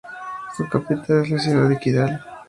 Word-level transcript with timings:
Su 0.57 0.67
capital 0.67 1.21
es 1.25 1.29
la 1.29 1.37
ciudad 1.37 1.69
de 1.69 1.77
Kidal. 1.77 2.25